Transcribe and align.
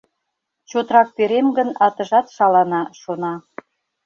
Чотрак 0.69 1.07
перем 1.17 1.47
гын, 1.57 1.69
атыжат 1.85 2.27
шалана, 2.35 2.81
шона. 3.01 3.33